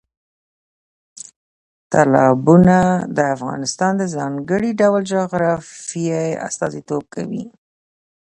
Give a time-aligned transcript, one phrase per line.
[1.91, 2.77] تالابونه
[3.15, 7.43] د افغانستان د ځانګړي ډول جغرافیه استازیتوب کوي.